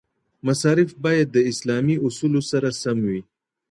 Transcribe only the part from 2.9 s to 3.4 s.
وي.